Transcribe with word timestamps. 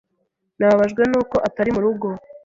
Nababajwe 0.59 1.01
nuko 1.11 1.35
atari 1.47 1.69
murugo. 1.75 2.07